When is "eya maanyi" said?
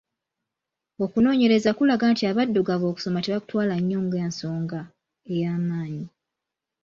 5.33-6.05